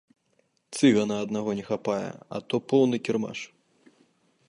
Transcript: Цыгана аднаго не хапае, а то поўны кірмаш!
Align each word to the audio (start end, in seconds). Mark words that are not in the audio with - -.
Цыгана 0.77 1.15
аднаго 1.27 1.51
не 1.61 1.65
хапае, 1.69 2.09
а 2.35 2.43
то 2.53 2.61
поўны 2.73 2.97
кірмаш! 3.07 3.39